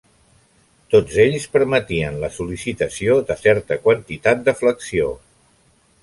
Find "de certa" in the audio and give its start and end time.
3.27-3.77